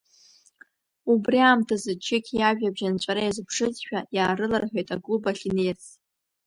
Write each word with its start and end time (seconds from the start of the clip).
Убри 1.11 1.39
аамҭазы 1.39 1.93
Чықь 2.03 2.29
иажәабжь 2.35 2.83
анҵәара 2.87 3.21
иазԥшызшәа 3.23 3.99
иаарыларҳәеит 4.15 4.89
аклуб 4.95 5.23
ахь 5.29 5.43
инеирц. 5.49 5.83